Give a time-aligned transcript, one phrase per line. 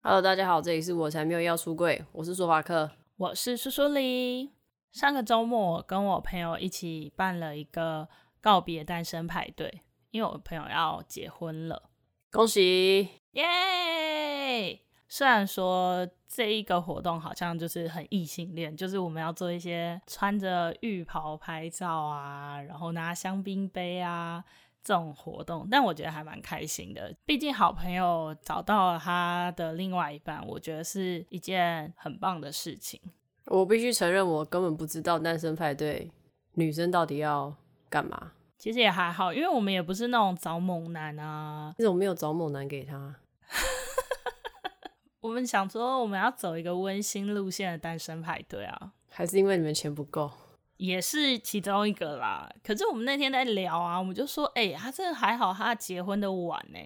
[0.00, 4.52] Hello，大家好，这里是我才没有要出柜，我是说法克，我是苏苏里。
[4.92, 8.08] 上个周末，我跟我朋友一起办了一个
[8.40, 9.82] 告别单身派对，
[10.12, 11.90] 因为我朋友要结婚了，
[12.30, 14.80] 恭喜，耶！
[15.08, 24.44] 虽然说这一个活动好像就是很异性恋，就是我们要做一些穿着浴袍拍照啊，然后拿香槟杯啊。
[24.82, 27.14] 这种活动，但我觉得还蛮开心的。
[27.26, 33.00] 毕竟好朋友找到了他的另外一半，我觉得是一件很棒的事情。
[33.46, 36.10] 我必须承认，我根本不知道单身派对
[36.54, 37.54] 女生到底要
[37.88, 38.32] 干嘛。
[38.56, 41.74] 其实也还好，因为我们也不是那种找猛男啊。
[41.78, 43.14] 为什么没有找猛男给他？
[45.20, 48.92] 我们想说，我们要走一个温馨路线的单身派对啊。
[49.08, 50.30] 还是因为你们钱不够？
[50.78, 56.78] 也是其中一个啦，可是我们那天在聊啊，我们就说，哎、欸，他这个还好，他结婚的晚呢，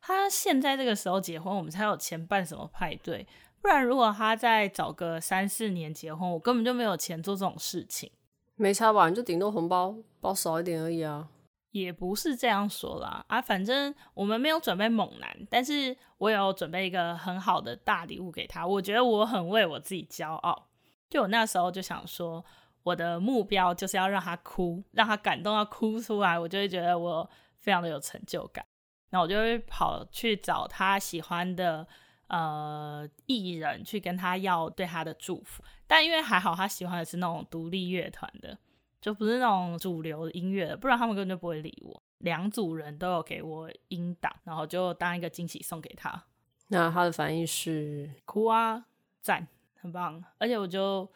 [0.00, 3.26] 他现在这个时候结婚，我们才有钱办什么派对，
[3.60, 8.12] 不然如果他再找个三四年结婚，我根本就没有钱做这种事情。
[8.54, 9.08] 没差吧？
[9.08, 11.28] 你就顶多红包包少一点而已啊。
[11.72, 20.68] 也不是这样说啦，啊，反正我们没有准备猛男，但是我有准备一个很好的大礼物给他，我觉得我很为我自己骄傲，
[21.08, 22.44] 就我那时候就想说。
[22.82, 27.28] 我的目标就是要让他哭，让他感动到哭出来，我就会觉得我
[27.58, 28.64] 非常的有成就感。
[29.10, 31.86] 那我就会跑去找他喜欢的
[32.28, 35.62] 呃艺人，去跟他要对他的祝福。
[35.86, 38.56] 但因为还好他喜欢的是那种独立乐团的，
[39.00, 42.02] 就不是那种主流的音乐的，不然他们根本就不会理我。
[42.18, 46.24] 两组人都有给我音档，然后就当一个惊喜送给他。
[46.68, 48.86] 那他的反应是哭啊，
[49.20, 50.24] 赞，很棒。
[50.38, 51.06] 而且我就。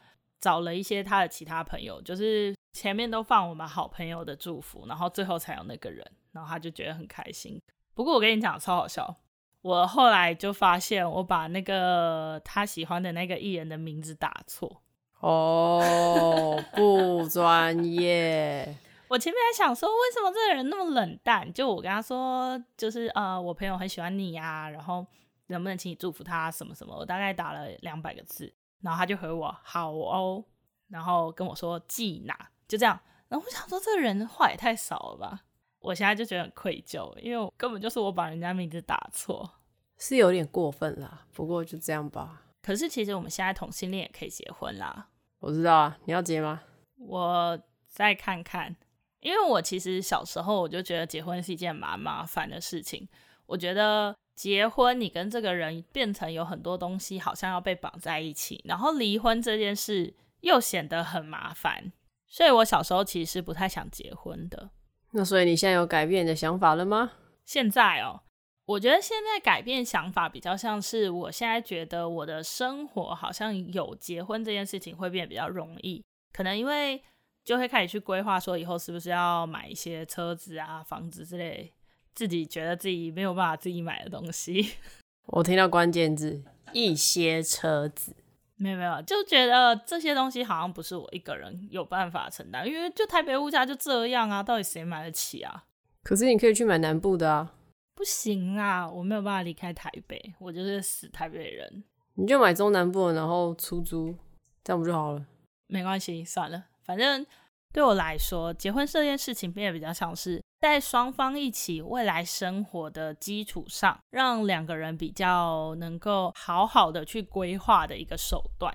[0.45, 7.59] 找了一些他的其他朋友，就是前面都放我们好朋友的祝福，然后最后才有那个人，然后他就觉得很开心。
[7.95, 9.17] 不过我跟你讲，超好笑，
[9.63, 14.83] 我后来就发现我把那个他喜欢的那个艺人的名字打错。
[15.21, 18.77] 哦，不 专业。
[19.09, 21.51] 我前面还想说，为什么这个人那么冷淡？
[21.55, 25.07] 就我跟他说，就是呃，我朋友很喜欢你呀，然后
[25.47, 26.95] 能不能请你祝福他什么什么？
[26.95, 28.53] 我大概打了两百个字。
[28.85, 30.45] 然后他就回我好哦，
[30.89, 33.01] 然后跟我说寄哪，就这样。
[33.29, 35.41] 然后我想说，这个人话也太少了吧？
[35.81, 39.51] 我现在就觉得很愧疚，因为我根本就是我把人家名字打错，
[39.97, 41.27] 是有点过分啦。
[41.33, 42.43] 不过就这样吧。
[42.61, 45.09] 可是其实我们现在同性恋也可以结婚啦。
[45.41, 46.61] 我知道啊，你要结吗？
[46.99, 47.59] 我
[47.89, 48.77] 再看看，
[49.21, 53.09] 因为我其实小时候我就觉得结婚是一件蛮麻烦的事情，
[53.47, 54.15] 我觉得。
[54.35, 58.61] 结婚，你跟这个人变成有很多东西，好像要被绑在一起。
[58.65, 61.93] 然后离婚这件事又显得很麻烦，
[62.27, 64.71] 所以我小时候其实不太想结婚的。
[65.13, 67.13] 那所以你现在有改变你的想法了吗？
[67.45, 68.23] 现在哦，
[68.67, 77.01] 我觉得现在改变想法比较像是，我现在觉得我的生活好像有结婚这件事情会变得比较容易，可能因为
[77.45, 81.73] 就会开始去规划说以后是不是要买一些车子啊、房子之类。
[82.15, 84.75] 自己觉得自己没有办法自己买的东西，
[85.27, 86.43] 我听到关键字
[86.73, 88.15] 一些车子，
[88.57, 95.65] 没有没有，就觉得这些东西好像不是我一个人有办法承担，因为就台北物价就这样啊，到底谁买得起啊？
[96.03, 97.55] 可是你可以去买南部的啊，
[97.95, 101.85] 不行啊，我没有办法离开台北，我就是死台北人。
[102.17, 104.15] 你就买中南部，然后出租，
[104.63, 105.27] 这样不就好了？
[105.67, 107.27] 没关系，算了，反正
[107.75, 110.41] 对我来说，结婚这件事情变得比较像是。
[110.61, 118.73] 在双方一起未来生活的基础上，让两个人比较能够好好的去规划的一个手段。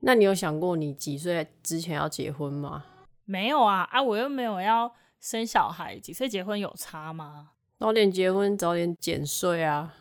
[0.00, 2.86] 那你有想过你几岁之前要结婚吗？
[3.26, 7.50] 没有啊，啊，我又没有要生小孩，几岁结婚有差吗？
[7.78, 9.94] 早点结婚，早点减税啊，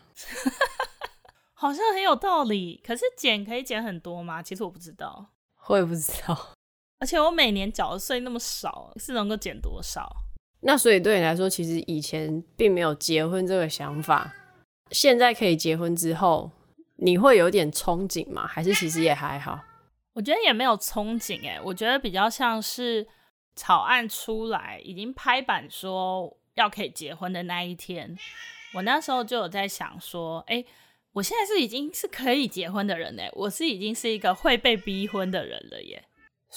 [1.53, 2.81] 好像很有道理。
[2.83, 4.41] 可是减可以减很多吗？
[4.41, 5.27] 其实我不知道，
[5.67, 6.53] 我也不知道。
[6.99, 10.11] 而且我每年缴的税那么少，是能够减多少？
[10.61, 14.33] 那所以对你来说，其实以前并没有结婚这个想法，
[14.91, 16.51] 现在可以结婚之后，
[16.95, 18.47] 你会有点憧憬吗？
[18.47, 19.63] 还是其实也还好？
[20.13, 23.05] 我觉得也没有憧憬诶，我觉得比较像是
[23.55, 28.17] 草案出来，已经拍板说要可以结婚的那一天，
[28.73, 30.65] 我那时候就有在想说，诶，
[31.13, 36.03] 我现在是已经是可以结婚的人诶，我是已经是一个会被逼婚的人了耶。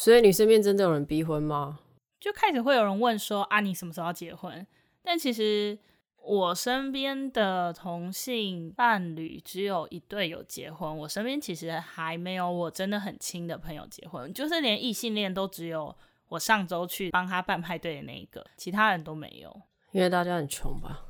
[0.01, 1.79] 所以你身边真的有人逼婚吗？
[2.19, 4.67] 就开始会有人问说啊，你什么时候要结婚？
[5.03, 5.79] 但其实
[6.17, 15.95] 我身边的同性伴侣只有一对有结婚，我身边其实还没有我真的很亲的朋友结婚，就是连异性恋都只有
[16.29, 19.55] 我上周去帮他办派对的那一个，其他人都没有。
[19.93, 21.05] 因为大家很穷吧？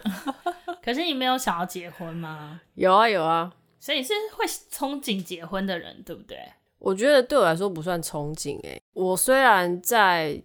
[0.82, 2.62] 可是你没有想要结婚吗？
[2.72, 6.38] 有啊有啊，所以是会憧憬结婚的人，对不对？
[6.84, 10.42] 我觉得对我来说不算憧憬，诶，我虽然在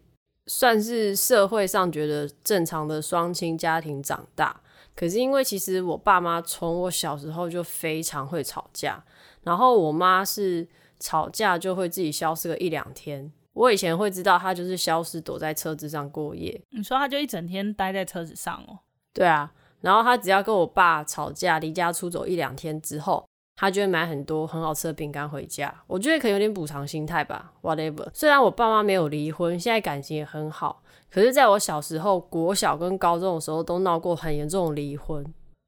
[0.47, 4.61] 算是社会上觉得正常的双亲家庭长大，
[4.95, 9.03] 可是因为其实我爸妈从我小时候就非常会吵架，
[9.43, 10.65] 然后我妈是
[10.97, 13.29] 吵架就会自己消失个一两天。
[13.51, 16.61] 我以前会知道她就是消失躲在车子上过夜。
[16.69, 18.79] 你说她就一整天待在车子上哦？
[19.13, 19.51] 对啊。
[19.81, 23.27] 然后她只要跟我爸吵架，离家出走一两天之后，
[23.59, 25.83] 他就会买很多很好吃的饼干回家。
[25.85, 28.07] 我觉得可能有点补偿心态吧，whatever。
[28.13, 35.25] 虽然我爸妈没有离婚，现在感情也很好，可是在我小时候，国小跟高中的时候都闹过很严重的离婚。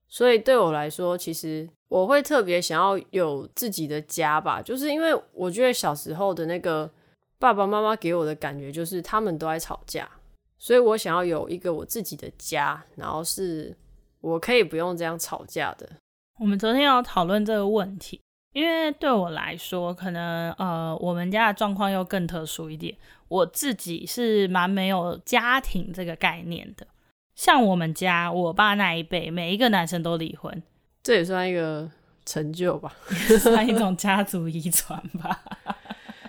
[0.08, 6.90] 所以对我来说，其实我会特别想要有自己的家吧，就是因为我觉得小时候的那个
[7.38, 10.10] 爸爸妈妈给我的感觉就是他们都在吵架，
[10.58, 13.76] 所以我想要有一个我自己的家，然后是。
[14.22, 15.90] 我可以不用这样吵架的。
[16.39, 18.19] 我们昨天要讨论这个问题，
[18.54, 22.95] 因为对我来说，可能呃，我们家的状况又更特殊一点。
[23.28, 26.88] 我自己是蛮没有家庭这个概念的。
[27.36, 30.62] 像我们家，我爸那一辈，每一个男生都离婚，
[31.04, 31.89] 这也算一个
[32.25, 32.95] 成就吧，
[33.30, 35.44] 也算一种家族遗传吧。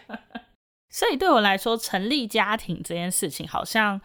[0.91, 4.01] 所以对我来说，成立家庭这件事情，好像。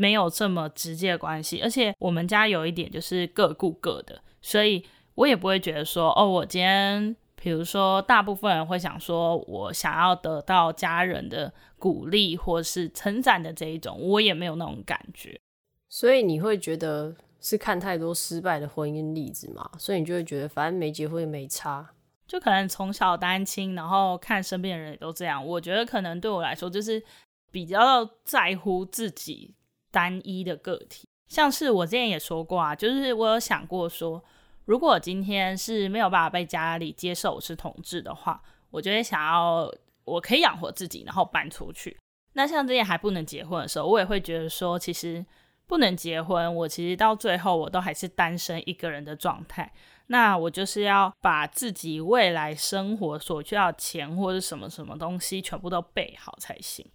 [0.00, 4.86] 没有这么直接的关系，而且我们家有一点就是各顾各的，所以
[5.18, 15.40] 我也不会觉得说，哦，我今天，比如说，大部分人会想说，我想要得到家人的鼓励或是称赞的这一种，我也没有那种感觉。
[15.88, 19.68] 所以你会觉得是看太多失败的婚姻例子嘛？
[19.76, 21.90] 所以你就会觉得，反正没结婚也没差，
[22.26, 25.44] 就可能从小单亲，然后看身边的人也都这样。
[25.44, 27.02] 我觉得可能对我来说，就是
[27.50, 29.54] 比较在乎自己。
[29.90, 34.22] 单一的个体，像是我之前也说过啊，就是我有想过说，
[34.68, 38.38] 如果今天是没有办法被家里接受我是同志的话，
[38.70, 39.72] 我就会想要
[40.04, 41.96] 我可以养活自己，然后搬出去。
[42.34, 45.24] 那像这些还不能结婚的时候，我也会觉得说，其实
[45.66, 49.72] 不能结婚，我其实到最后我都还是单身一个人的状态。
[50.08, 56.86] 那我就是要把自己未来生活所需要的钱或者什么什么东西全部都备好才行。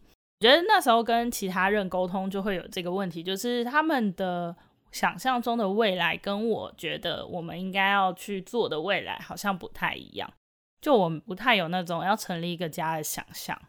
[0.42, 4.56] 我觉得那时候跟其他人沟通就会有这个问题，就是他们的
[4.94, 10.32] 想象中的未来跟我觉得我们应该要去做的未来好像不太一样，
[10.80, 13.60] 就我们不太有那种要成立一个家的想象。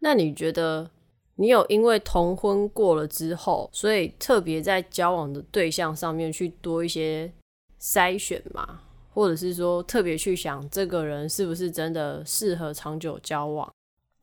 [0.00, 0.90] 那你觉得
[1.36, 7.32] 你有因为同婚过了之后，所以特别在交往的对象上面去多一些
[7.80, 8.80] 筛选吗？
[9.14, 13.72] 或者是说特别去想这个人是不是真的适合长久交往？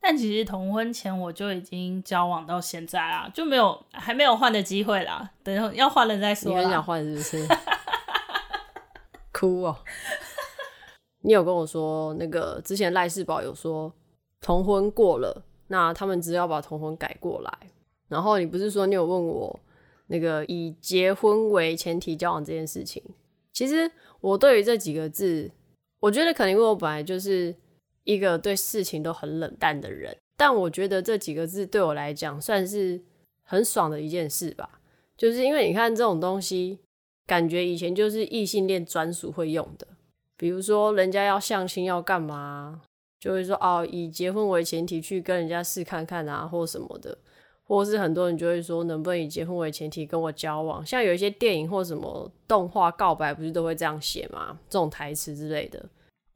[0.02, 5.30] 但其实同婚前我就已经交往到现在啦，就没有还没有换的机会啦。
[5.42, 6.50] 等要换了再说。
[6.50, 7.46] 你很想换是不是？
[9.30, 9.76] 哭哦！
[11.20, 13.92] 你有跟我说那个之前赖世宝有说
[14.40, 17.52] 同婚过了，那他们只要把同婚改过来。
[18.08, 19.60] 然后你不是说你有问我
[20.06, 23.02] 那个以结婚为前提交往这件事情？
[23.52, 23.90] 其实
[24.22, 25.50] 我对于这几个字，
[26.00, 27.54] 我觉得可能因为我本来就是。
[28.04, 33.00] 一个对事情都很冷淡的人，但我觉得这几个字对我来讲算是
[33.42, 34.80] 很爽的一件事吧。
[35.16, 36.78] 就是因为你看这种东西，
[37.26, 39.86] 感觉以前就是异性恋专属会用的，
[40.36, 42.80] 比如说人家要相亲要干嘛，
[43.20, 47.18] 就会说哦，以结婚为前提去跟人家试看看啊，或什么的，
[47.64, 54.58] 或是很多人就会说能不能以结婚为前提跟我交往，像有一些电影或什么动画告白不是都会这样写吗？
[54.70, 55.84] 这种台词之类的。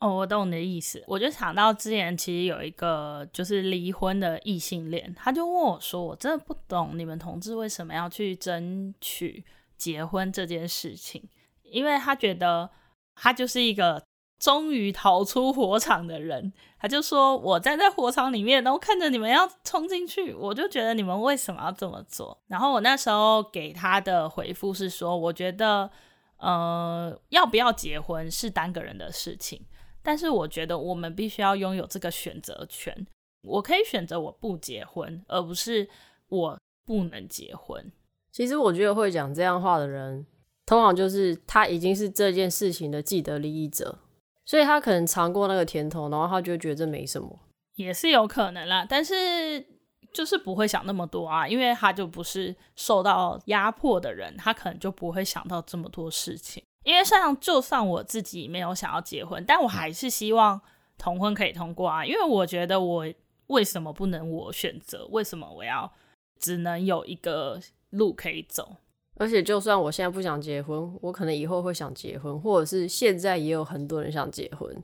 [0.04, 1.02] 哦，我懂你的意思。
[1.06, 9.42] 我就想到之前其实有一个就是离婚的异性恋，他就问我说：“我真的不懂你们同志为什么要去争取
[9.78, 11.26] 结婚这件事情，
[11.62, 12.68] 因为他觉得
[13.14, 14.04] 他就是一个
[14.38, 16.52] 终于逃出火场的人。
[16.78, 22.38] 他就说我站在火场里面，然后看着你们要冲进去，我就觉得你们为什么要这么做？
[22.48, 25.90] 然后我那时候给他的回复是说，我觉得
[26.36, 29.64] 呃，要不要结婚是单个人的事情。”
[30.04, 32.94] 但是我觉得我们必须要拥有这个选择权。
[33.42, 35.88] 我可以选择我不结婚，而不是
[36.28, 37.90] 我不能结婚。
[38.30, 40.26] 其实我觉得会讲这样话的人，
[40.66, 43.98] 通常就是他已经是这件事情的既得利益者，
[44.44, 47.38] 所以他可能尝过那个甜头，然后他就觉得这没什么，
[47.76, 48.86] 也是有可能啦。
[48.88, 49.64] 但是
[50.12, 56.62] 就是不会想那么多啊，因为他就不是受到压迫的人，他可能就不会想到这么多事情。
[56.84, 60.60] 因为像就算我自己没有想要结婚，但我还是希望
[60.96, 62.04] 同婚可以通过啊。
[62.04, 63.06] 因为我觉得我
[63.48, 65.06] 为什么不能我选择？
[65.10, 65.90] 为什么我要
[66.38, 67.60] 只能有一个
[67.90, 68.76] 路可以走？
[69.16, 74.76] 而且就算我现在不想结婚，我可能以后会想结婚，或者是现在也有很多人想结婚，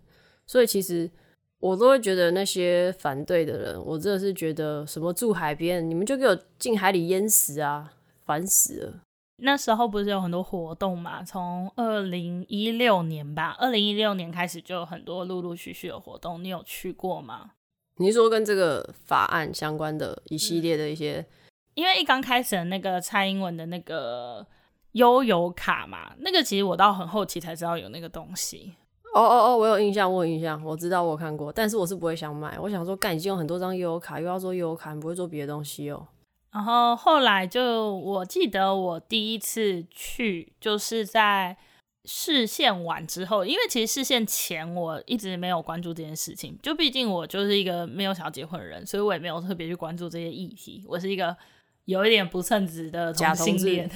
[0.46, 1.10] 所以其实
[1.58, 7.92] 我都会觉得那些反对的人，我真的是觉得什么住海边，你们就给我进海里淹死啊，
[8.24, 9.00] 烦死了。
[9.42, 11.22] 那时候不是有很多活动嘛？
[11.22, 17.52] 从二零一六年吧，二零一六年开始就有很多陆陆续续的活动，你有去过吗？
[17.96, 21.20] 你是说跟这个法案相关的一系列的一些？
[21.20, 21.26] 嗯、
[21.74, 24.46] 因为一刚开始的那个蔡英文的那个
[24.92, 28.74] 悠游卡嘛，那个其实我到很后期才知道有那个东西。
[29.12, 32.56] 哦哦哦，我有印象，我有印象，我知道我有看过，但是我是不会想买。
[32.58, 36.06] 我想说，干已经有很多张悠游卡，又要做悠游卡，你不会做别的东西哦。
[36.52, 41.56] 然后后来就，我记得我第一次去就是在
[42.04, 50.84] 视线完之后，因为其实视线前我一直没有关注这件事情，就毕竟我就是一个没有想要结婚的人，所以我也没有特别去关注这些议题。
[50.88, 51.36] 我是一个
[51.84, 53.88] 有一点不称职的同性恋。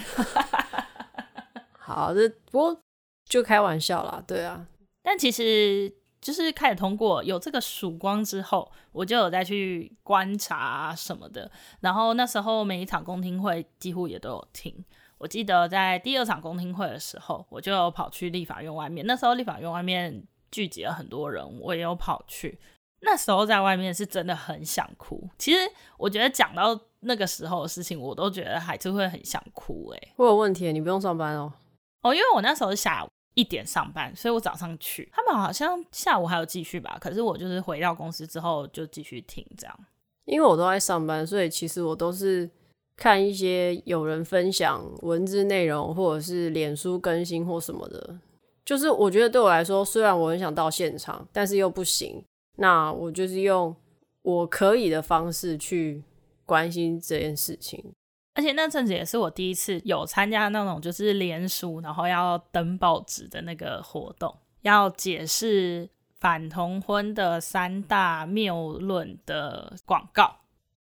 [1.77, 2.81] 好的，不过
[3.29, 4.67] 就开玩笑啦，对啊。
[5.03, 5.93] 但其实。
[6.25, 11.51] 就是开始通过有这个曙光之后，我就有再去观察什么的。
[11.81, 14.75] 然后那时候每一场公听会几乎也都有听。
[15.19, 19.07] 我记得在第二场公听会的时候，我就有跑去立法院外面。
[19.07, 22.59] 那时候立法院外面聚集了很多人，我也有跑去。
[23.01, 25.29] 那时候在外面是真的很想哭。
[25.39, 25.59] 其实
[25.99, 29.91] 我觉得讲到那个时候的事情，我都觉得还是会很想哭。
[29.91, 31.53] 诶，我有问题，你不用上班哦。
[32.01, 33.09] 哦，因为我那时候是下午。
[33.35, 36.97] 一点上班，所以我早上去，他们好像下午还有继续吧。
[37.01, 39.79] 可是我就是回到公司之后就继续听这样。
[40.25, 42.49] 因为我都在上班，所以其实我都是
[42.97, 48.19] 看一些有人分享文字内容，或者是脸书更新或什么的。
[48.65, 52.25] 就是我觉得对我来说，虽然我很想到现场，但是又不行。
[52.57, 53.75] 那我就是用
[54.23, 56.03] 我可以的方式去
[56.47, 57.93] 关心这件事情。
[58.35, 65.89] 而且那阵子也是我第一次有参加那种就是联署，然后要登报纸的那个活动，要解释
[66.19, 70.37] 反同婚的三大谬论的广告。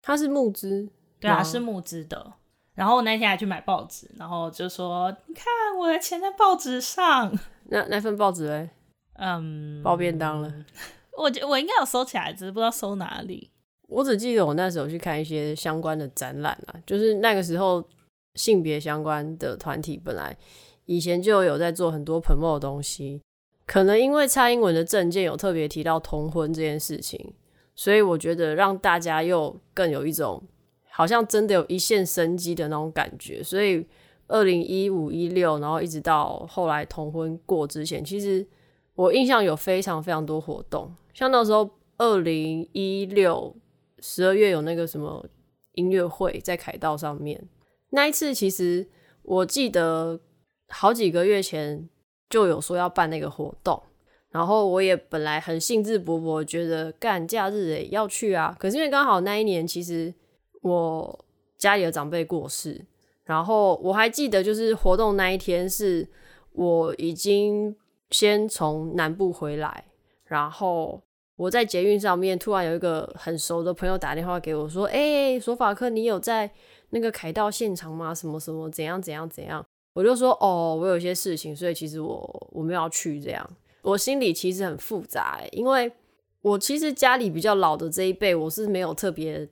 [0.02, 0.88] 它是募资，
[1.18, 2.34] 对啊，是募资的。
[2.74, 5.44] 然后我那天还去买报纸，然后就说：“你看
[5.78, 7.36] 我的钱在报纸上。
[7.70, 8.70] ”那那份报纸嘞？
[9.14, 10.52] 嗯，包便当了。
[11.18, 13.50] 我觉我应该有收起来，只是不知道收哪里。
[13.88, 17.82] 我只记得我那时候去看一些相关的展览啦，就是那个时候
[18.34, 20.36] 性别相关的团体本来
[20.84, 23.22] 以前就有在做很多彭慕的东西，
[23.66, 27.32] 可能因为蔡英文的政见有特别提到同婚这件事情，
[27.74, 30.42] 所以我觉得让大家又更有一种
[30.90, 33.42] 好像真的有一线生机的那种感觉。
[33.42, 33.86] 所以
[34.26, 38.46] 二零一五一六，然后一直到后来同婚过之前，其实
[38.94, 43.56] 我印象有非常非常多活动，像那时候二零一六。
[44.00, 45.24] 十二月有那个什么
[45.72, 47.48] 音乐会在凯道上面，
[47.90, 48.86] 那一次其实
[49.22, 50.20] 我记得
[50.68, 51.88] 好几个月前
[52.28, 53.82] 就有说要办那个活动，
[54.30, 60.14] 然后我也本来很兴致勃勃，觉得干假日诶要去啊，可是因为刚好那一年其实
[60.62, 61.24] 我
[61.56, 62.84] 家里的长辈过世，
[63.24, 66.08] 然后我还记得就是活动那一天是
[66.52, 67.76] 我已经
[68.10, 69.84] 先从南部回来，
[70.24, 71.02] 然后。
[71.38, 76.50] 我在捷运上面，突然有一个很熟的朋友打电话给我，说：“哎、索法克，你有在
[76.90, 78.12] 那个凯道现场吗？
[78.12, 79.64] 什么什么，怎样怎样怎样？”
[79.94, 83.48] 我就说：“哦，我有一些事情，所以其实我我没有要去。”这样，
[83.82, 85.92] 我心里其实很复杂，因为
[86.42, 89.48] 我其实家里比较老的这一辈，我是没有特别，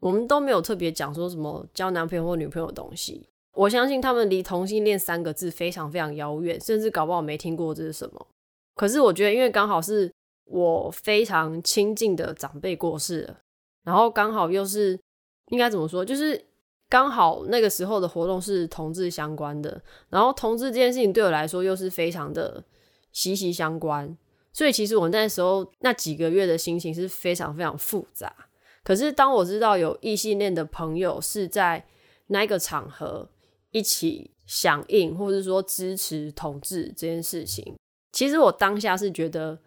[0.00, 3.26] 我们都没有特别讲说什么交男朋友或女朋友的东西。
[3.54, 8.26] 我相信他们离同性恋三个字非常非常遥远，甚至搞不好没听过这是什么。
[8.74, 10.12] 可是我觉得，因为刚好是。
[10.50, 13.38] 我非常亲近的长辈过世了，
[13.84, 14.98] 然后刚好又是
[15.46, 16.44] 应该怎么说，就是
[16.88, 22.64] 刚好那个时候的活动是同志相关的，然后同志这件事情对我来说又是非常的
[23.12, 24.18] 息息相关，
[24.52, 28.34] 所以其实我那时候那几个月的心情是非常非常复杂。
[28.82, 31.86] 可是当我知道有异性恋的朋友是在
[32.26, 33.28] 那个场合
[33.70, 37.76] 一起响应或者说支持同志这件事情，
[38.10, 39.60] 其实我当下是觉得。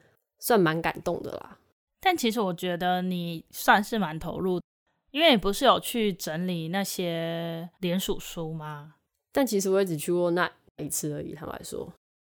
[0.44, 1.58] 算蛮感动的啦，
[2.02, 4.60] 但其实我觉得你算是蛮投入，
[5.12, 8.96] 因为你不是有去整理那些联署书吗？
[9.32, 11.34] 但其实我也只去过那一次而已。
[11.34, 11.90] 坦白说，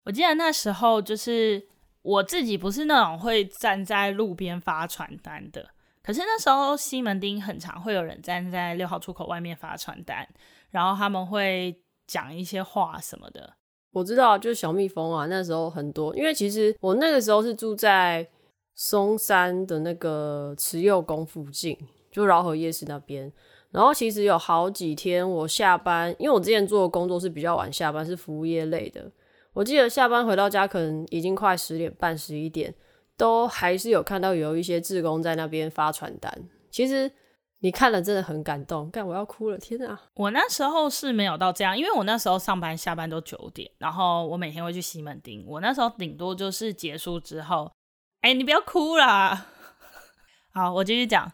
[0.07, 1.64] 我记得那时候就是
[2.02, 5.71] 我自己不是那种会站在路边发传单的，
[6.02, 10.29] 可是那时候西门町很常会有人站在六号出口外面发传单，
[10.71, 13.55] 然后他们会讲一些话什么的。
[13.93, 18.27] 我知道，就是小蜜蜂啊，那时候很多，因为其实我那个时候是住在
[18.75, 21.77] 松山的那个慈幼宫附近，
[22.11, 23.33] 就饶河夜市那边。
[23.71, 29.11] 然后其实有好几天我下班，因为我之前做的工作是比较晚下班，是服务业类的。
[29.53, 32.75] 我记得下班回到家可能已经快十点半、十一点，
[33.17, 36.33] 都还是有看到有一些志工在那边发传单。
[36.71, 37.11] 其实
[37.62, 40.00] 你看了真的很感动，干我要哭了，天啊！
[40.14, 45.45] 我那时候是没有到这样，因为我那时候上班下班都九点，然后我每天会去西门町。
[45.47, 47.71] 我那时候顶多就是结束之后，
[48.23, 49.47] 哎，你不要哭啦。
[50.52, 51.31] 好，我继续讲，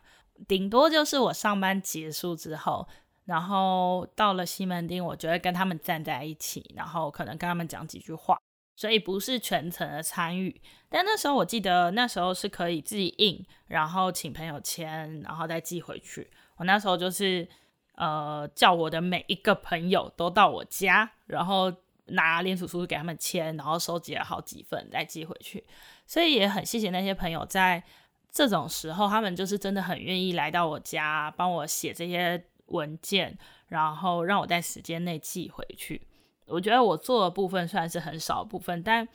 [0.49, 2.89] 顶多就是我上班结束之后，
[3.25, 8.37] 然后到了西门町，我就会跟他们站在一起，然后可能跟他们讲几句话。
[8.77, 16.31] 所以不是全程的参与，但那时候我记得那时候是可以自己印，然后请朋友签，然后再寄回去。
[16.59, 17.49] 我那时候就是
[17.95, 21.73] 呃叫我的每一个朋友都到我家，然后
[22.09, 25.65] 拿联署书给他们签，然后收集了好几份再寄回去。
[26.07, 27.83] 所以也很谢谢那些朋友在
[28.31, 36.07] 这种时候，他们就是真的很愿意来到我家帮我写这些文件，然后让我在时间内寄回去。
[36.47, 39.07] 我觉得我做的部分算是很少部分，但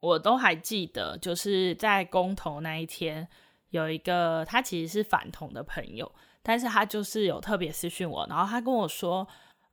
[0.00, 3.28] 我都还记得，就是在公投那一天，
[3.70, 6.10] 有一个他其实是反同的朋友，
[6.42, 9.26] 但是他就是有特别私讯我，然后他跟我说，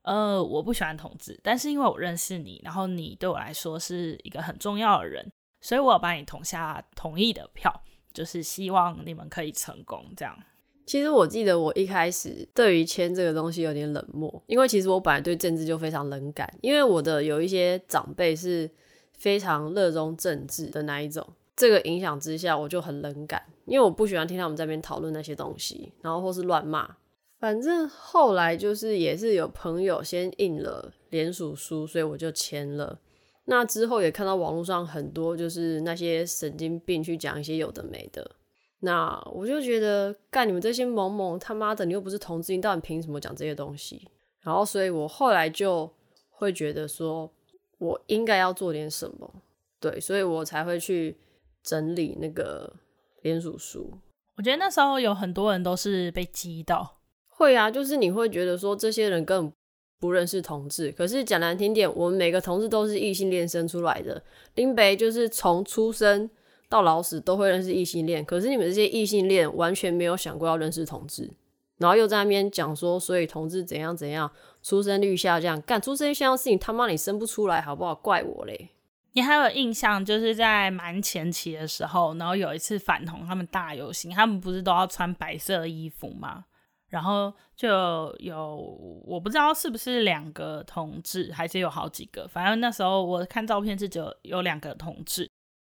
[0.04, 5.32] 呃，我不喜欢同志，但是因为我认识你，然后你对我来说是一个很重要的人，
[5.62, 7.74] 所以我有帮你投下同意的票，
[8.14, 10.38] 就是希望你们可以成功这样。
[10.88, 18.67] 其实我记得我一开始对于签这个东西有点冷漠，因为其实我本来对政治就非常冷感，因为我的有一些长辈是
[19.17, 21.27] 非常热衷政治的那一种，
[21.58, 26.89] 这个影响之下我就很冷感，因为我不喜欢听他们在那边讨论那些东西，然后或是乱骂。
[27.38, 32.98] 反正后来就是也是有朋友先印了联署书，所以我就签了。
[33.46, 38.32] 那之后也看到网络上很多就是那些神经病去讲一些有的没的。
[38.82, 44.08] 那我就觉得，干你们这些萌萌他妈的，你又不是同志，你到底凭什么讲这些东西？
[44.42, 45.92] 然后，所以我后来就
[46.30, 47.34] 会觉得说，
[47.80, 49.42] 我应该要做点什么，
[49.80, 51.18] 对，所以我才会去
[51.64, 52.72] 整理那个
[53.24, 53.98] 联署书。
[54.36, 59.52] 我觉得那时候有很多人都是被激到，会啊，就是你会觉得说，这些人根本
[60.00, 66.30] 不认识同志，可是讲难听点，我们每个同志都是异性恋生出来的，林北就是从出生。
[66.69, 71.32] 到老死都会认识异性恋，可是你们这些异性恋完全没有想过要认识同志，
[71.77, 74.30] 然后又在那边讲说，所以同志怎样怎样，
[74.62, 77.95] 出生率下降，干出生率下降事情他妈你生不出来好不好？
[77.95, 78.69] 怪我嘞！
[79.13, 86.45] 你还有印象，就是在蛮前期的时候，然后有一次反同他们大游行，他们不是都要穿白色衣服吗？
[86.89, 87.67] 然后就
[88.19, 88.56] 有
[89.06, 95.30] 我不知道是不是两个同志，还是有好几个，反正那时候我看照片是只有有两个同志。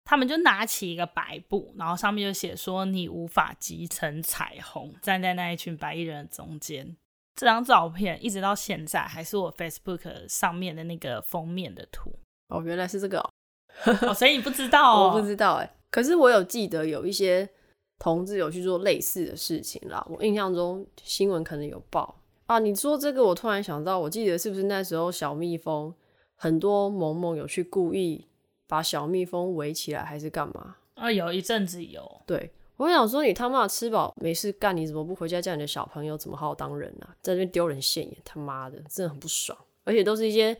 [0.05, 6.95] 他们就拿起一个白布，然后上面就写说：“你无法集成彩虹。”站在那一群白衣人的中间，
[7.35, 12.13] 这张照片一直到现在还是我 Facebook 上面的那个封面的图。
[12.49, 13.29] 哦，原来是这个哦，
[14.01, 15.07] 哦所以你不知道哦？
[15.15, 15.75] 我不知道哎。
[15.89, 17.49] 可是我有记得有一些
[17.97, 20.05] 同志有去做类似的事情啦。
[20.09, 22.59] 我印象中新闻可能有报啊。
[22.59, 25.93] 你说这个，我突然想到，我记得是不是那时候小蜜蜂
[26.35, 28.27] 很多萌萌有去故意。
[28.67, 30.75] 把小蜜蜂围起来还是干嘛？
[30.95, 32.21] 啊，有一阵子有。
[32.25, 37.15] 对，我想说，你他妈吃饱没事干，你怎么不回家叫你的小朋友怎么好好当人啊？
[37.21, 39.57] 在那边丢人现眼，他妈的，真的很不爽。
[39.83, 40.57] 而且都是一些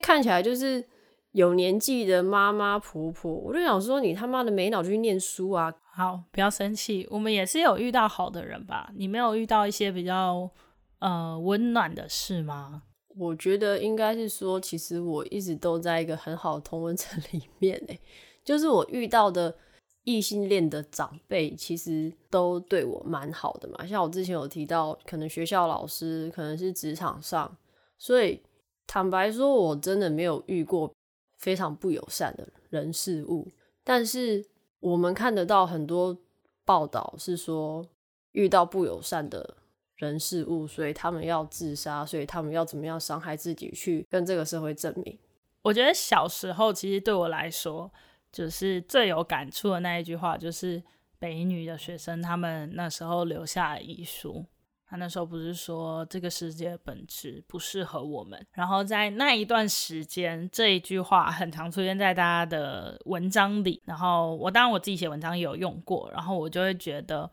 [0.00, 0.84] 看起来就是
[1.32, 5.72] 有年纪的妈妈婆婆，我就想说，你他妈的没脑就去念书啊！
[5.92, 8.90] 好，不要生气，我们也是有遇到好的人吧？
[8.96, 10.50] 你没有遇到一些比较
[10.98, 12.82] 呃温暖的事吗？
[13.18, 17.98] 我觉得应该是说，其实我一直都在一个很好的同温层 里面诶，
[18.44, 19.56] 就是我遇到的
[20.04, 23.86] 异性恋的长辈，其实都对我蛮好的嘛。
[23.86, 27.56] 像我之前有提到，可能学校老师，可能是职场上，
[27.96, 28.42] 所以
[28.86, 30.92] 坦白说，我真的没有遇过
[31.38, 33.48] 非常不友善的人事物。
[33.82, 34.44] 但是
[34.80, 36.18] 我们看得到很多
[36.64, 37.86] 报道是说，
[38.32, 39.56] 遇到不友善的。
[39.96, 45.18] 人事物，所以他们要自杀，所以他们要怎么样伤害自己，去跟这个社会证明。
[45.62, 47.90] 我觉得小时候其实对我来说，
[48.30, 50.82] 就是最有感触的那一句话，就是
[51.18, 54.44] 北女的学生他们那时候留下的遗书。
[54.88, 63.82] 他那时候不是说这个世界本质不适合我们，然后在那一段时间，这一句话很常出现在大家的文章里。
[63.84, 67.28] 然后我当然我自己写文章也有用过，然后我就会觉得。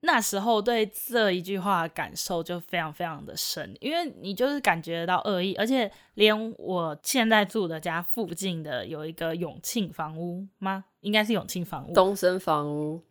[0.00, 10.84] 那时候对这一句话的感受就非常非常的深，因为你就是感觉到恶意，而且连我现在住的家附近的有一个永庆房屋吗？
[11.00, 13.02] 应该是永庆房屋，东升房屋，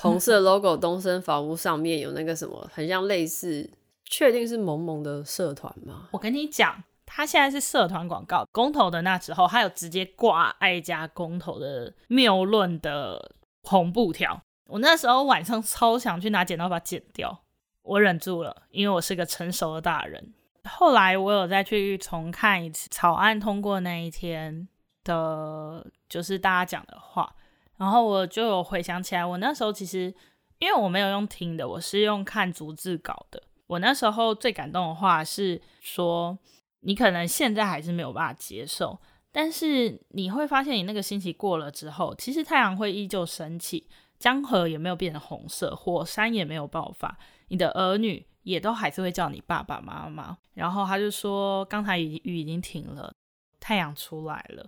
[0.00, 3.70] 红色 logo，东升房屋上面有那个什么，很像类似，
[4.04, 6.08] 确定是萌萌的社团吗？
[6.12, 13.32] 我跟你讲，他现在是社团广告，公投的那时候，他有直接挂爱家公投的谬论的。
[13.60, 14.40] 红布条。
[14.68, 17.44] 我那时候晚上超想去拿剪刀把它剪掉，
[17.82, 20.34] 我忍住了，因为我是个成熟的大人。
[20.64, 24.68] 后来我有再去重看一次草案通过那一天
[25.04, 27.34] 的，就是大家讲的话，
[27.78, 30.14] 然后我就有回想起来，我那时候其实
[30.58, 33.42] 因为我没有用听的，我是用看逐字稿的。
[33.68, 36.38] 我那时候最感动的话是说，
[36.80, 39.00] 你可能现在还是没有办法接受，
[39.32, 48.26] 但是你会发现，你那个星期过了之后，其实太阳会依旧升起，江河也没有变成红色，火山也没有爆发，你的儿女。
[48.44, 53.12] 也都还是会叫你爸爸妈妈，然后他就说，刚才雨雨已经停了，
[53.60, 54.64] 太阳出来了，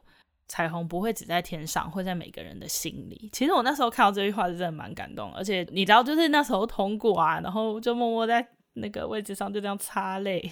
[0.49, 3.31] 彩虹不会只在天上，会在每个人的心里。
[3.33, 10.51] 其实我那时候看到这句话是真的蛮感动，而且你知道，就是那时候通过啊，然后就默默在那个位置上就这样擦泪。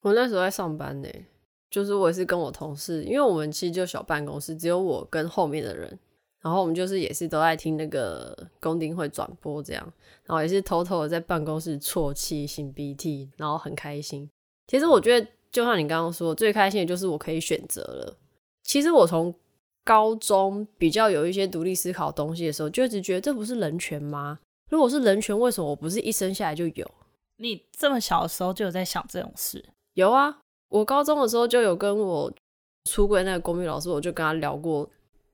[0.00, 1.08] 我那时候在上班呢，
[1.70, 5.96] 就是我也是跟我同事，因为我们其实就小办公室，只有我跟后面的人。
[6.44, 9.82] 然后我们就是也是都在听那个公听会转播这样，
[10.24, 14.28] 然后也是偷偷的在办公室啜泣、擤鼻涕，然后很开心。
[14.66, 18.16] 其实我觉得，就像你刚刚说，最开心的就是我可以选择了。
[18.62, 19.34] 其实我从
[19.84, 24.38] 高中比较有一些独立思考的东西的时候，就一直觉得这不是人权吗？
[24.68, 26.90] 如果是人权，为什么我不是一生下来就有？
[27.38, 29.64] 你这么小的时候就有在想这种事？
[29.94, 32.32] 有啊，我高中的时候就有跟我
[32.90, 34.88] 出柜那个公民老师，我就跟他聊过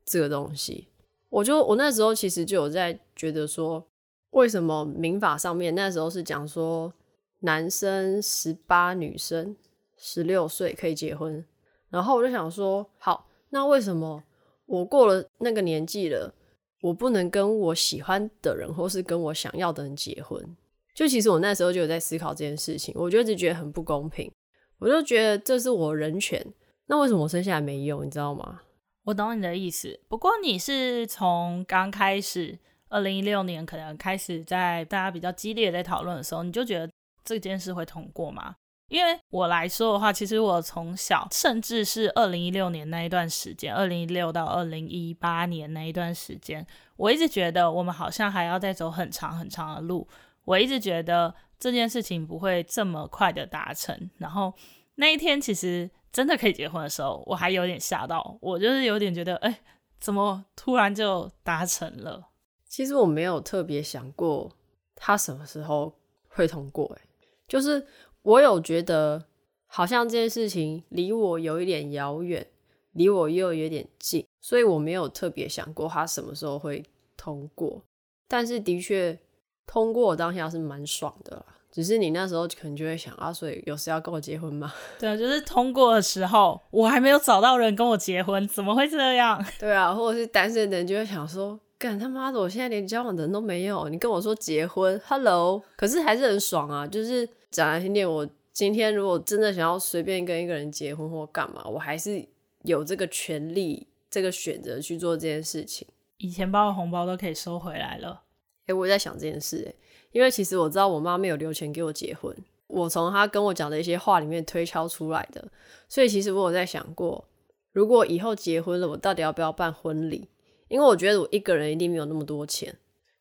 [0.05, 0.87] 这个东西。
[1.30, 3.84] 我就我那时候其实就有在觉得说，
[4.30, 6.92] 为什么民法上面那时候是讲说
[7.40, 9.56] 男生十八，女生
[9.96, 11.44] 十六岁可以结婚，
[11.88, 14.22] 然后我就想说，好，那为什么
[14.66, 16.34] 我过了那个年纪了，
[16.82, 20.56] 我不能跟我喜欢的人或是跟我想要的人结婚？
[20.94, 24.30] 就其实我那时候就有在思考这件事情，我就一直觉得很不公平，
[24.78, 26.44] 我就觉得这是我人权，
[26.86, 28.04] 那为什么我生下来没用？
[28.04, 28.60] 你知道吗？
[29.04, 32.58] 我懂你的意思，不过你是从刚开始，
[32.90, 36.92] 二零一六年可能开始在大家比较激烈在讨论的时候，你就觉得
[37.24, 38.54] 这件事会通过吗？
[38.88, 46.64] 因为我来说的话，其实我从小，甚至是二零一六年那一段时间，二零一六到二零一八年那一段时间，
[46.96, 50.06] 我一直觉得我们好像还要再走很长很长的路。
[50.44, 54.10] 我一直觉得这件事情不会这么快的达成。
[54.18, 54.52] 然后
[54.96, 55.90] 那一天，其实。
[56.12, 59.61] 真的可以结婚的时候，我还有点吓到，我就是有点觉得，哎，
[59.99, 62.29] 怎么突然就达成了？
[62.66, 64.51] 其实我没有特别想过
[64.94, 65.92] 他什么时候
[66.29, 67.03] 会通过，哎，
[67.49, 67.87] 就是
[68.23, 69.27] 我有觉得
[69.66, 72.46] 好像这件事情离我有一点遥远，
[72.92, 76.85] 离我又有点近，所以我没有特别想过他什么时候会
[77.16, 77.83] 通过。
[78.27, 79.18] 但是的确，
[79.66, 81.46] 通过当下是蛮爽的啦。
[81.72, 84.72] 只是你那时候可能就会想啊，所以有谁要跟我结婚吗？
[84.98, 89.44] 对啊，就是通过的时候，我还没有找到人跟我结婚，怎么会这样？
[89.59, 96.87] 对啊，或者是单身的人就会想说，干他妈的，我现在连交往的人都没有，你跟我说结婚，Hello，可是还是很爽啊。
[96.87, 102.22] 就是讲来听听，我今天如果真的想要随便跟一个人结婚或干嘛，我还是
[102.64, 105.87] 有这个权利、这个选择去做这件事情。
[106.18, 108.22] 以前包的红包都可以收回来了。
[108.62, 109.74] 哎、欸，我也在想这件事、欸，
[110.12, 112.35] 因为其实我知道我妈没有留钱给我结婚，
[112.66, 115.46] 我从她跟我讲的一些话里面推敲出来的，
[115.88, 117.25] 所以其实我有在想过，
[117.73, 120.29] 如果以后结婚了，我到底要不要办婚礼？
[120.68, 122.73] 因为我觉得我一个人一定没有那么多钱，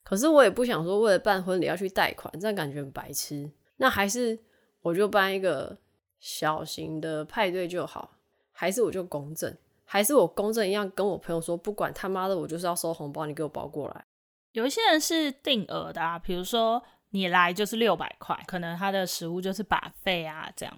[0.03, 3.49] 可是我也不想说为了办婚礼要去贷款，这样感觉很白痴。
[3.77, 4.37] 那还是
[4.81, 5.77] 我就办一个
[6.19, 8.17] 小型的派对就好，
[8.51, 14.05] 还是我就公证，还是我公证一样跟我朋友说，不管他妈的，我就是要收红包，你给我包过来。
[14.53, 16.81] 有一些人是定额的啊，比如说
[17.11, 20.75] 你来就是六百块，可能他的食物就是 buffet 啊这样。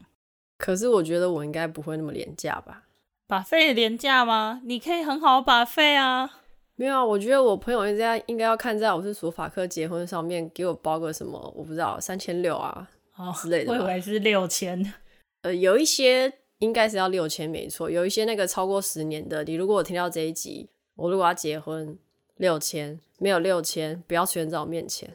[0.58, 2.84] 可是我觉得我应该不会那么廉价吧
[3.28, 4.62] ？buffet 廉价吗？
[4.66, 6.40] 你可以很好 buffet 啊。
[6.76, 13.72] 没有啊，我觉得我朋友应该应该要看在我是索法克结婚上面给我包个什么，我不知道三千六啊、哦、之类的。
[13.72, 14.94] 我以为是六千。
[15.44, 21.98] 呃，有一些应该是要六千没错，有一些那个超过十年的，你如果我听到这一集，我如果要结婚。
[22.42, 25.08] 六千没有六千，不要出现在我面前。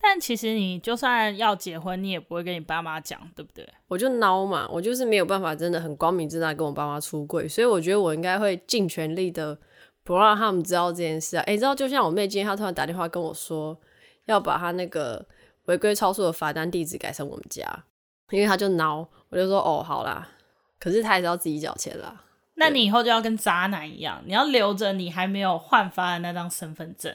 [0.00, 3.64] 但其实你就算要结婚，你也不会跟你爸妈讲，对不对？
[3.86, 9.56] 我就孬嘛，我就是没有办法，真的很光明正大跟我爸妈出柜，所以我觉得我应该会尽全力的
[10.02, 11.42] 不让他们知道这件事啊。
[11.44, 13.78] 诶，你知道，就像我妹今天，她突然打电话跟我说，
[14.24, 15.24] 要把她那个
[15.66, 17.64] 违规超速的罚单地址改成我们家，
[18.30, 20.28] 因为她就孬，我就说哦，好啦，
[20.80, 22.24] 可是她也是要自己缴钱啦。
[22.54, 27.14] 那你以后就要跟渣男一样，你要留着你还没有换发的那张身份证。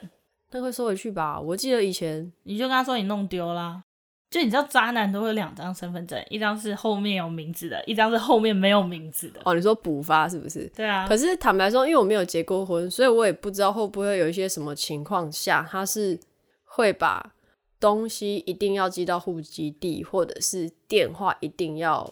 [0.50, 1.38] 那会收回去吧？
[1.40, 3.82] 我记得以前你就跟他说你弄丢啦。
[4.30, 9.40] 就你知道，渣男都会有两张身份证，一张是后面有名字的，一张是后面没有名字的。
[9.42, 10.70] 哦，你说补发是不是？
[10.76, 11.08] 对啊。
[11.08, 16.20] 可是坦白说，因为我没有结过婚，所以我也不知道会不会有一些什么情况下，他是
[16.64, 17.32] 会把
[17.80, 22.06] 东西一定要寄到户籍地，或者是电话一定要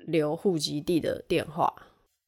[0.00, 1.72] 留户籍地的电话。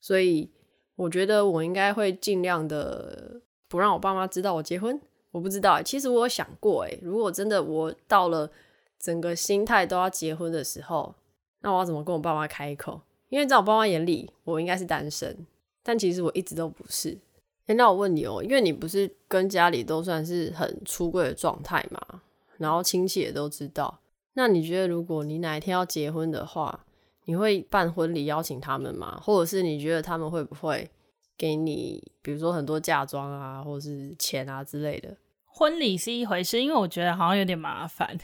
[0.05, 0.51] 所以
[0.97, 5.01] 我觉得我应该会尽量的不让我爸妈知道我结婚。
[5.31, 8.51] 我不知道，其实我有想过，诶，如果真的我到了。
[8.97, 11.15] 整个心态都要结婚的时候，
[11.61, 12.99] 那我要怎么跟我爸妈开口？
[13.29, 15.47] 因为在我爸妈眼里，我应该是单身，
[15.83, 17.19] 但其实我一直都不是。
[17.67, 22.23] 欸，那我问你哦，因为你不是跟家里都算是很出柜的状态嘛，
[22.57, 24.01] 然后亲戚也都知道。
[24.33, 26.87] 那你觉得，如果你哪一天要结婚的话，
[27.25, 29.21] 你会办婚礼邀请他们吗？
[29.23, 30.91] 或者是你觉得他们会不会
[31.37, 35.17] 给你，比如说很多嫁妆啊，或者是钱啊之类的？
[35.47, 38.19] 婚礼是一回事，因为我觉得好像有点麻烦。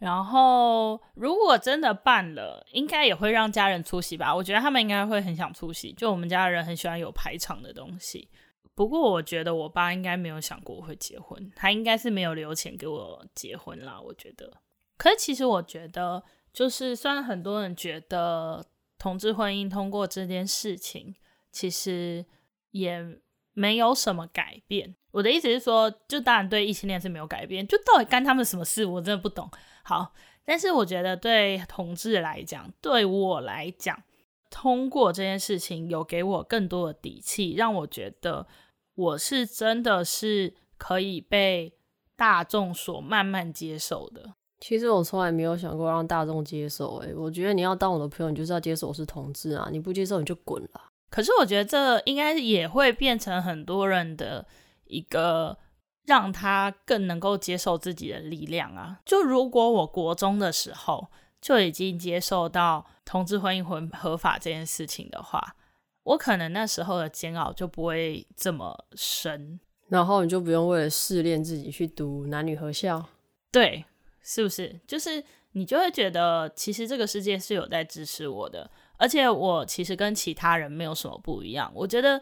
[0.00, 4.34] 然后，如果真的办了，应该也会让家人出席吧？
[4.34, 5.92] 我觉得他们应该会很想出席。
[5.94, 8.28] 就我们家人很喜欢有排场的东西。
[8.74, 13.98] 不过，我觉得我爸应该没有想过会结婚，他应该是没有留钱给我结婚啦。
[13.98, 14.52] 我觉得。
[14.98, 16.22] 可是，其实我觉得，
[16.54, 18.64] 就是虽然很多人觉得
[18.96, 21.14] 同志婚姻通过这件事情，
[21.50, 22.24] 其实
[22.70, 23.18] 也
[23.52, 24.94] 没有什么改变。
[25.10, 28.84] 我的意思是说，就当然对异性恋是没有改变，就到底干他们什么事？
[28.84, 29.50] 我真的不懂。
[29.82, 30.14] 好，
[30.44, 34.02] 但是我觉得对同志来讲，对我来讲，
[34.48, 38.46] 通过这件事情有给我更多的底气，让我觉得
[38.94, 41.76] 我是真的是可以被
[42.16, 44.34] 大众所慢慢接受的。
[44.64, 50.80] 其实我从来没有想过让大众接受，欸，诶，我觉得你要当我的朋友，你就是要接受我是同志啊，你不接受你就滚了。
[51.10, 54.46] 可是我觉得这应该也会变成很多人的。
[54.86, 55.56] 一个
[56.04, 59.00] 让他更能够接受自己的力量啊！
[59.04, 61.08] 就如果我国中的时候
[61.40, 65.56] 就已经接受到同志婚姻合合法这件事情的话，
[66.02, 73.04] 我可能那时候的煎熬就不会这么深，然后你就不用为了试炼自己去读男女合校，
[73.50, 73.86] 对，
[74.24, 74.80] 是不是？
[74.88, 81.70] 就是你就会觉得其实这个世界是有在支持我的，而且我其实跟其他人没有什么不一样。
[81.72, 82.20] 我觉得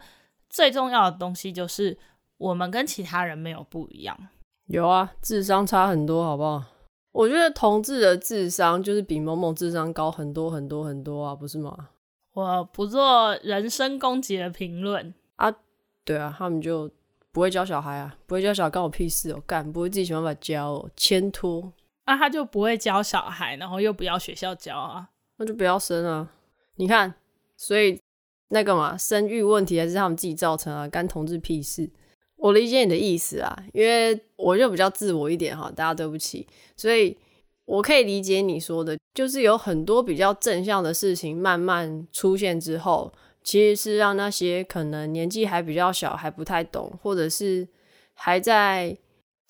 [0.50, 1.96] 最重要的东西就是。
[2.38, 4.18] 我们跟其他人没有不一样，
[4.66, 6.60] 有啊，智商差很多，好不好？
[7.12, 11.90] 我觉得同志的智商就是比某某智商高很多很多很多啊，不是吗？
[12.32, 15.54] 我不做人身攻击的评论啊，
[16.04, 16.90] 对啊，他们就
[17.30, 21.70] 不会教小孩啊，不会教小孩关我屁事哦，干不会自己想办法教哦，牵拖，那、
[22.04, 26.28] 啊、他就不会教小孩，然后又不要学校教啊，那就不要生啊，
[26.76, 27.14] 你看，
[27.56, 28.00] 所以
[28.48, 31.90] 那个嘛，生育问题还是他们自己造成啊，干同志屁事。
[32.36, 36.44] 我理解你的意思啊，因为我就比较自我一点哈，大家对不起，
[36.76, 37.16] 所以
[37.64, 43.12] 我可以理解你说的，就是有很多比较正向的事情慢慢出现之后，
[43.44, 47.68] 其实是让那些可能年纪还比较小、还不太懂，或者是
[48.14, 48.96] 还在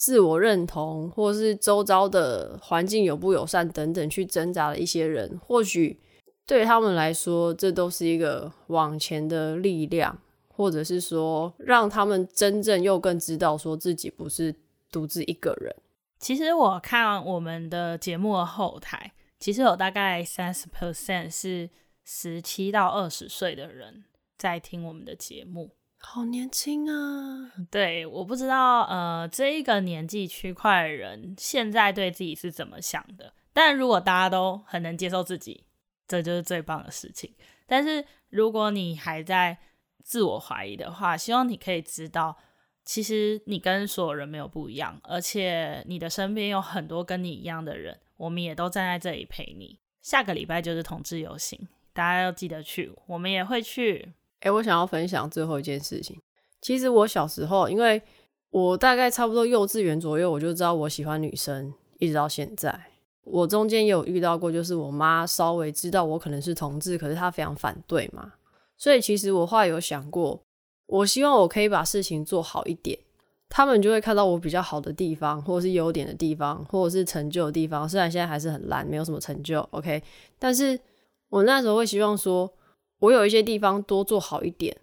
[0.02, 6.00] 自我认同，或是周遭的环境友不友善等等去挣扎的一些人，或许
[6.44, 10.18] 对他们来说，这都是一个往前的力量。
[10.54, 14.54] 或者是说，让他们真正又更知道，说自己不是
[14.90, 15.74] 独自一个人。
[16.18, 21.70] 其实我看我们的节目的后台，其实有大概三十 percent 是
[22.04, 24.04] 十七到二十岁的人
[24.36, 25.70] 在听我们的节目，
[26.04, 27.52] 好年轻啊！
[27.70, 33.32] 对，我不知道，呃，这一个年纪区块的人现在对自己是怎么想的。
[33.52, 35.64] 但如果大家都很能接受自己，
[36.06, 37.34] 这就是最棒的事情。
[37.66, 39.56] 但是如果你还在
[40.02, 42.36] 自我怀疑的话，希望你可以知道，
[42.84, 49.78] 其实你跟所有人没有不一样，而且你的身边有很多跟你一样的人，我们也都站在这里陪你。
[50.02, 54.12] 下个礼拜就是同志游行，大家要记得去，我们也会去。
[54.42, 56.20] 哎、我想要分享最后一件事情。
[56.60, 58.00] 其实我小时候，因为
[58.50, 62.86] 我大概差不多幼稚园左右，我就知道我喜欢女生，一直到现在。
[63.24, 68.32] 我中间也有遇到过，就是我妈稍微知道我可能是同志，可是她非常反对嘛。
[68.76, 70.42] 所以其实我后来有想过，
[70.86, 72.98] 我希望我可以把事情做好一点，
[73.48, 77.88] 他们就会看到我比较好的地方，或者是优点的地方，或者是成就的地方。
[77.88, 80.02] 虽然现在还是很烂，没有什么成就，OK。
[80.40, 80.78] 但是
[81.28, 82.52] 我那时候会希望说，
[83.02, 84.76] 我有一些地方多做好一点，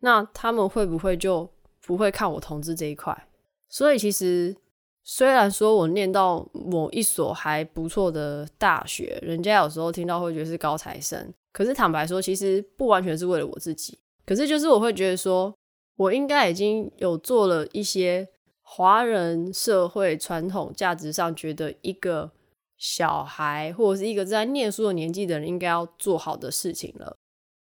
[0.00, 1.48] 那他们会不会就
[1.82, 3.28] 不会看我同志这一块？
[3.68, 4.56] 所以其实
[5.04, 11.32] 虽然说我念到某一所还不错的大学，人家有时候听到会觉得是高材生。
[11.52, 13.98] 可是坦白说，其实不完全是为了我自己。
[14.24, 15.54] 可是就是我会觉得说，
[15.96, 18.26] 我应该已经有做了一些
[18.62, 22.30] 华人社会传统价值上觉得一个
[22.78, 27.16] 小孩或者是一个在念书的年纪的人应该要做好的事情了。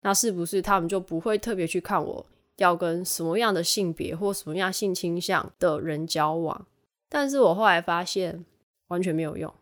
[0.03, 6.67] 那是不是他们就不会特别去看我要跟什么样的性别或什么样性倾向的人交往？
[7.09, 8.45] 但是我后来发现
[8.89, 9.53] 完全没有用。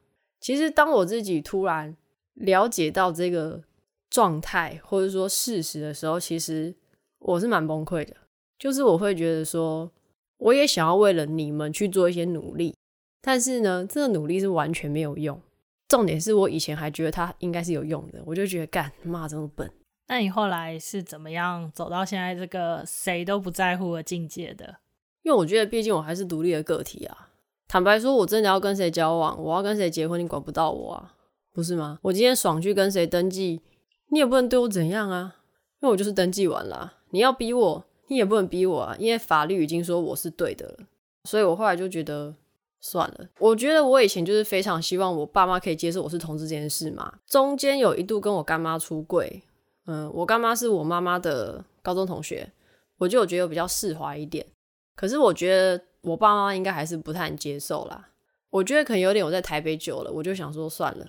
[0.40, 1.96] 其实当我自己突然
[2.34, 3.62] 了解到这个
[4.08, 6.74] 状态或者说事实的时候，其实
[7.18, 8.16] 我是蛮崩溃的。
[8.58, 9.90] 就是我会觉得说，
[10.38, 12.74] 我也想要为了你们去做一些努力，
[13.20, 15.40] 但是呢，这个努力是完全没有用。
[15.88, 19.70] 重点是我以前还觉得它应该是有用的，我就觉得干妈这么笨。
[20.10, 24.78] 那你后来是怎么样走到现在这个谁都不在乎的境界的？
[25.22, 27.28] 因为我觉得，毕竟我还是独立的个体啊。
[27.68, 31.14] 坦白说，我真的要跟谁交往，我要跟谁结婚，你管不到我啊，
[31.52, 32.00] 不是吗？
[32.02, 33.62] 我今天爽去跟谁登记，
[34.08, 35.36] 你也不能对我怎样啊，
[35.80, 36.94] 因为我就是登记完了。
[37.10, 40.78] 你要逼我，你也不能逼我啊，因为法律已经说我是对的了。
[41.22, 42.34] 所以我后来就觉得
[42.80, 43.28] 算了。
[43.38, 47.20] 我觉得我以前就是非常希望我爸妈可以接受我是同志这件事嘛。
[47.28, 49.44] 中间有一度跟我干妈出柜。
[49.86, 52.52] 嗯，我干妈是我妈妈的高中同学，
[52.98, 54.46] 我就觉得比较释怀一点。
[54.94, 58.10] 可是我觉得我爸妈应该还是不太能接受啦。
[58.50, 61.06] 我觉得可能有点我在台北久了，我就想说算了，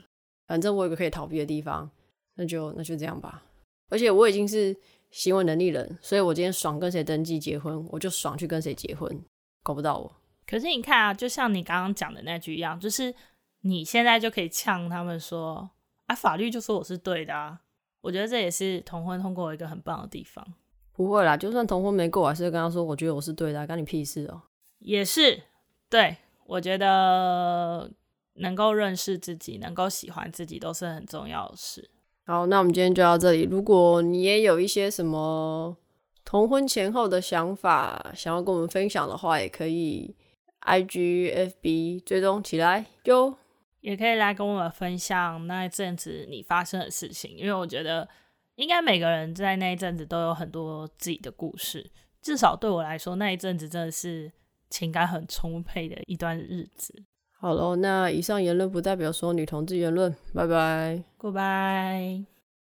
[0.47, 1.89] 反正我有个可以逃避的地方，
[2.35, 3.43] 那就那就这样吧。
[3.89, 4.75] 而且我已经是
[5.09, 9.21] 行为能力人，所以我今天爽跟谁登记结婚，我就爽去跟谁结婚，
[9.63, 10.15] 搞不到我。
[10.47, 13.13] 可是你看啊，就像你刚刚讲的那句一样，就是
[13.61, 15.69] 你现在就可以呛他们说
[16.05, 17.59] 啊，法律就说我是对的啊。
[18.01, 20.45] 我觉得这也是同婚通过一个很棒的地方。
[20.93, 24.41] 不会啦，就算同婚没过，我还是跟他说，我觉得我是对的，干你屁事哦。
[24.79, 25.43] 也是，
[25.89, 27.89] 对，我觉得
[28.35, 31.89] 能够认识自己，能够喜欢自己，都是很重要的事。
[32.25, 33.43] 好，那我们今天就到这里。
[33.43, 35.75] 如果你也有一些什么
[36.23, 40.15] 同婚前后的想法，想要跟我们分享的话，也可以
[40.61, 43.35] IG FB 追踪起来哟。
[43.81, 48.07] 也可以来跟我们分享那一阵子你发生的事情，因为我觉得
[48.55, 51.91] 应该每个人在那一阵子都有很多自己的故事。
[52.21, 54.31] 至少对我来说，那一阵子真的是
[54.69, 57.03] 情感很充沛的一段日子。
[57.39, 62.30] 好喽，那以上言论不代表说女同志言论，拜拜，拜拜。